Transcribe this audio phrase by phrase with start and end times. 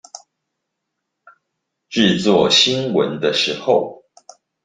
[1.91, 4.03] 製作新聞的時候